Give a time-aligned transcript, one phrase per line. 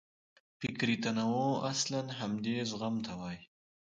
[0.59, 3.41] فکري تنوع اصلاً همدې زغم ته وایي.